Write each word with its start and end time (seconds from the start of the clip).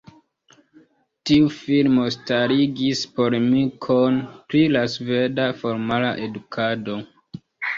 Tiu 1.29 1.51
filmo 1.57 2.05
starigis 2.15 3.03
polemikon 3.19 4.19
pri 4.33 4.65
la 4.77 4.83
sveda 4.97 5.49
formala 5.63 6.11
edukado. 6.27 6.99